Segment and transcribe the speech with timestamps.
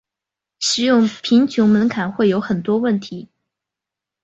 [0.57, 3.29] 使用贫穷门槛会有很多问题。